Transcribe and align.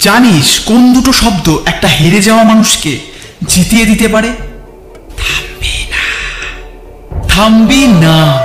জানিস 0.00 0.60
কোন 0.60 0.92
দুটো 0.92 1.12
শব্দ 1.12 1.58
একটা 1.66 1.88
হেরে 1.88 2.22
যাওয়া 2.22 2.44
মানুষকে 2.44 2.98
জিতিয়ে 3.48 3.86
দিতে 3.86 4.08
পারে? 4.08 4.32
থামবি 7.28 7.86
না। 7.86 8.38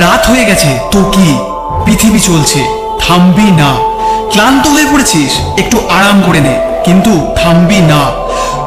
রাত 0.00 0.26
হয়ে 0.26 0.44
গেছে 0.44 0.78
তো 0.92 1.04
কি 1.04 1.36
পৃথিবী 1.84 2.20
চলছে? 2.20 2.64
থামবি 3.00 3.42
না। 3.42 3.76
ক্লান্ত 4.30 4.66
হয়ে 4.66 4.84
পড়েছিস, 4.84 5.32
একটু 5.58 5.88
আরাম 5.88 6.22
করে 6.26 6.40
নে। 6.40 6.60
কিন্তু 6.84 7.34
থামবি 7.42 7.80
না। 7.80 8.10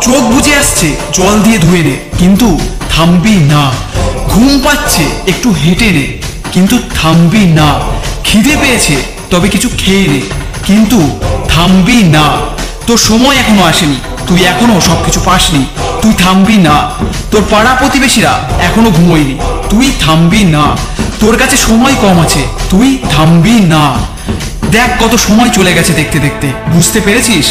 চোখ 0.01 0.23
বুঝে 0.23 0.55
আসছে, 0.55 0.95
জল 1.13 1.39
দিয়ে 1.39 1.57
ধুয়ে 1.57 1.83
নে। 1.83 1.95
কিন্তু 2.17 2.59
থামবি 2.89 3.35
না। 3.35 3.71
ঘুম 4.27 4.61
পাচ্ছে, 4.63 5.03
একটু 5.27 5.51
হেঁটে 5.51 5.91
নে। 5.91 6.17
কিন্তু 6.51 6.79
থামবি 6.95 7.45
না। 7.45 7.79
খিদে 8.23 8.57
পেয়েছে, 8.61 8.95
তবে 9.29 9.49
কিছু 9.49 9.69
খেয়ে 9.77 10.07
নে। 10.07 10.42
কিন্তু 10.65 11.19
থামবি 11.49 12.03
না। 12.03 12.23
তোর 12.87 12.97
সময় 12.97 13.35
এখনও 13.35 13.63
আসেনি। 13.63 13.95
তুই 14.27 14.43
এখনও 14.43 14.81
সবকিছু 14.81 15.19
পাসনি। 15.25 15.65
তুই 16.01 16.13
থামবি 16.13 16.57
না। 16.57 16.89
তোর 17.31 17.43
পাড়া 17.51 17.75
প্রতিবেশীরা 17.75 18.39
এখনও 18.61 18.91
ঘুমোয়নি। 18.91 19.39
তুই 19.69 19.91
থামবি 19.99 20.43
না। 20.43 20.63
তোর 21.19 21.37
কাছে 21.37 21.57
সময় 21.57 21.93
কম 22.01 22.21
আছে। 22.21 22.39
তুই 22.69 22.97
থামবি 23.09 23.59
না। 23.59 23.93
দেখ 24.71 25.03
কত 25.03 25.15
সময় 25.15 25.49
চলে 25.49 25.73
গেছে 25.73 25.93
দেখতে 25.93 26.19
দেখতে। 26.19 26.47
বুঝতে 26.67 26.99
পেরেছিস? 26.99 27.45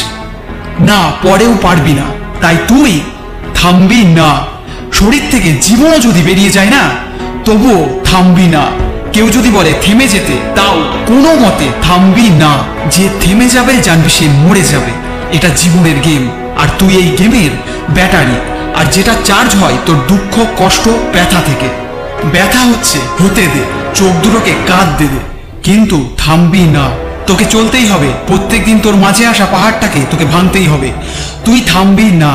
না, 0.81 1.13
পরেও 1.23 1.55
পারবি 1.63 1.93
না। 1.93 2.03
তাই 2.41 2.57
তুই 2.69 3.01
থামবি 3.55 4.05
না। 4.05 4.35
শরীর 4.93 5.23
থেকে 5.31 5.53
জীবনও 5.63 5.99
যদি 5.99 6.23
বেরিয়ে 6.23 6.51
যায় 6.51 6.71
না, 6.71 6.89
তবুও 7.45 8.01
থামবি 8.05 8.47
না। 8.47 8.92
কেউ 9.13 9.29
যদি 9.29 9.51
বলে 9.51 9.73
থেমে 9.83 10.09
যেতে, 10.09 10.33
তাও 10.57 10.85
কোনো 11.07 11.35
মতে 11.35 11.69
থামবি 11.83 12.31
না। 12.31 12.59
যে 12.91 13.09
থেমে 13.21 13.49
যাবে 13.49 13.77
জানবি 13.77 14.11
সে 14.11 14.25
মরে 14.29 14.63
যাবে। 14.63 14.91
এটা 15.33 15.49
জীবনের 15.57 16.01
গেম 16.05 16.31
আর 16.63 16.69
তুই 16.79 16.97
এই 16.97 17.17
গেমের 17.19 17.51
ব্যাটারি। 17.91 18.35
আর 18.75 18.85
যেটা 18.93 19.15
চার্জ 19.25 19.55
হয় 19.55 19.73
তোর 19.87 19.97
দুঃখ, 20.09 20.63
কষ্ট, 20.63 20.89
ব্যথা 21.13 21.43
থেকে। 21.47 21.69
ব্যথা 22.33 22.61
হচ্ছে 22.61 22.99
হতে 22.99 23.43
দে, 23.43 23.61
চোখ 23.95 24.25
দুটোকে 24.25 24.53
কাঁদতে 24.67 25.05
দে 25.05 25.11
দে। 25.11 25.33
কিন্তু 25.63 26.11
থামবি 26.17 26.61
না। 26.61 26.91
তোকে 27.27 27.45
চলতেই 27.45 27.87
হবে। 27.87 28.07
প্রত্যেকদিন 28.27 28.81
তোর 28.81 28.97
মাঝে 28.97 29.27
আসা 29.27 29.47
পাহাড়টাকে 29.47 30.01
তোকে 30.11 30.25
ভাঙতেই 30.25 30.67
হবে। 30.67 30.91
তুই 31.45 31.61
থামবি 31.67 32.05
না। 32.05 32.35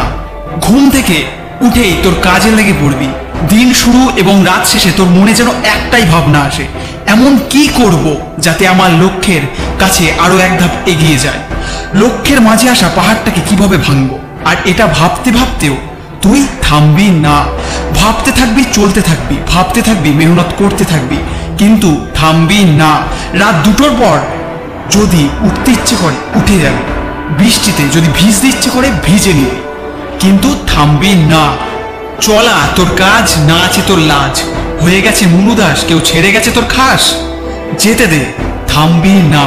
ঘুম 0.62 0.90
থেকে 0.90 1.24
উঠেই 1.62 1.98
তোর 2.04 2.14
কাজে 2.22 2.52
লেগে 2.52 2.74
পড়বি। 2.74 3.08
দিন 3.50 3.74
শুরু 3.74 4.12
এবং 4.18 4.44
রাত 4.46 4.68
শেষে 4.68 4.92
তোর 4.98 5.08
মনে 5.08 5.34
যেন 5.34 5.48
একটাই 5.48 6.04
ভাবনা 6.04 6.40
আসে। 6.40 6.66
এমন 7.08 7.40
কি 7.50 7.68
করব 7.68 8.16
যাতে 8.40 8.68
আমার 8.68 8.92
লক্ষ্যের 8.92 9.42
কাছে 9.80 10.14
আরও 10.20 10.38
এক 10.38 10.60
ধাপ 10.60 10.88
এগিয়ে 10.88 11.18
যায়? 11.18 11.40
লক্ষ্যের 11.94 12.42
মাঝে 12.42 12.70
আসা 12.70 12.90
পাহাড়টাকে 12.96 13.42
কীভাবে 13.50 13.78
ভাঙবো? 13.78 14.20
আর 14.46 14.56
এটা 14.66 14.88
ভাবতে 14.88 15.32
ভাবতেও 15.32 15.76
তুই 16.22 16.48
থামবি 16.62 17.10
না। 17.10 17.46
ভাবতে 17.96 18.32
থাকবি, 18.32 18.64
চলতে 18.74 19.02
থাকবি, 19.02 19.36
ভাবতে 19.48 19.82
থাকবি, 19.82 20.10
মেহনত 20.10 20.54
করতে 20.58 20.86
থাকবি, 20.86 21.18
কিন্তু 21.58 22.08
থামবি 22.16 22.64
না। 22.64 23.02
রাত 23.34 23.56
দুটোর 23.66 23.90
পর 24.00 24.20
যদি 24.92 25.30
উঠতে 25.42 25.72
ইচ্ছে 25.72 25.96
করে, 25.96 26.16
উঠে 26.36 26.60
যাবে। 26.60 26.98
বৃষ্টিতে 27.40 27.84
যদি 27.94 28.08
ভিজতে 28.16 28.48
ইচ্ছে 28.48 28.70
করে, 28.70 28.92
ভিজে 29.06 29.34
নিবি। 29.34 29.62
কিন্তু 30.20 30.56
থামবি 30.68 31.10
না। 31.10 31.67
চলা 32.22 32.68
তোর 32.76 32.88
কাজ, 32.98 33.34
না 33.38 33.56
আছে 33.56 33.82
তোর 33.88 34.00
লাজ। 34.00 34.44
হয়ে 34.84 35.02
গেছে 35.02 35.26
মুনুদাস, 35.26 35.84
কেউ 35.86 36.00
ছেড়ে 36.06 36.32
গেছে 36.32 36.52
তোর 36.52 36.64
খাস। 36.70 37.16
যেতে 37.80 38.08
দে, 38.08 38.26
থামবি 38.68 39.10
না। 39.10 39.44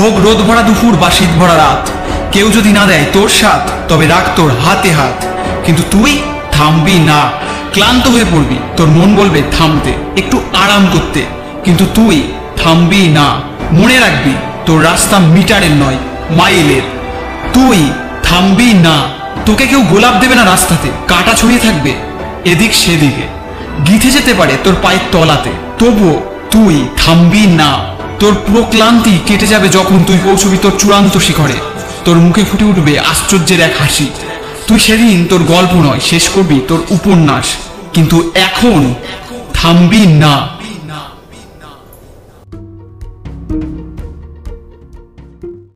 হোক 0.00 0.16
রোদ 0.18 0.36
ভরা 0.36 0.62
দুপুর 0.62 0.96
বা 0.96 1.10
শীত 1.10 1.38
ভরা 1.38 1.56
রাত। 1.56 1.90
কেউ 2.32 2.50
যদি 2.50 2.72
না 2.72 2.86
দেয় 2.86 3.04
তোর 3.12 3.28
সাথ, 3.28 3.92
তবে 3.92 4.06
রাখ 4.06 4.36
তোর 4.36 4.50
হাতে 4.50 4.92
হাত। 4.92 5.24
কিন্তু 5.64 5.82
তুই 5.90 6.18
থামবি 6.52 6.98
না। 6.98 7.30
ক্লান্ত 7.72 8.06
হয়ে 8.06 8.24
পড়বি, 8.24 8.56
তোর 8.76 8.88
মন 8.88 9.14
বলবে 9.14 9.42
থামতে 9.58 9.92
একটু 10.16 10.42
আরাম 10.52 10.86
করতে। 10.92 11.22
কিন্তু 11.64 11.86
তুই 11.94 12.32
থামবি 12.56 13.08
না। 13.08 13.34
মনে 13.72 13.98
রাখবি, 13.98 14.32
তোর 14.66 14.84
রাস্তা 14.84 15.18
মিটারের 15.18 15.70
নয়, 15.70 15.96
মাইলের। 16.30 16.82
তুই 17.52 17.90
থামবি 18.22 18.74
না। 18.74 19.21
তোকে 19.46 19.66
কেউ 19.66 19.82
গোলাপ 19.82 20.14
দেবে 20.20 20.34
না 20.34 20.44
রাস্তাতে, 20.44 20.88
কাটা 21.08 21.32
ছড়িয়ে 21.32 21.60
থাকবে, 21.60 21.92
এদিক 22.44 22.74
সেদিকে। 22.74 23.26
গিথে 23.86 24.10
যেতে 24.10 24.34
পারে 24.34 24.52
তোর 24.64 24.74
পায়ের 24.82 25.00
তলাতে। 25.12 25.50
তবুও 25.78 26.22
তুই 26.50 26.88
থামবি 26.96 27.46
না। 27.46 27.70
তোর 28.18 28.34
পুরো 28.46 28.62
ক্লান্তি 28.62 29.18
কেটে 29.26 29.46
যাবে 29.46 29.68
যখন 29.68 30.04
তুই 30.04 30.18
পৌঁছবি 30.24 30.56
তোর 30.62 30.72
চূড়ান্ত 30.78 31.18
শিখরে। 31.18 31.52
তোর 32.04 32.16
মুখে 32.16 32.44
ফুটে 32.52 32.64
উঠবে 32.64 32.98
আশ্চর্যের 32.98 33.60
এক 33.60 33.72
হাসি। 33.80 34.06
তুই 34.66 34.78
সেদিন 34.78 35.26
তোর 35.30 35.42
গল্প 35.42 35.74
নয়, 35.74 36.00
শেষ 36.00 36.28
করবি 36.28 36.60
তোর 36.68 36.82
উপন্যাস। 36.90 37.44
কিন্তু 37.92 38.30
এখন 38.34 38.94
থামবি 39.54 40.06
না। 40.06 40.48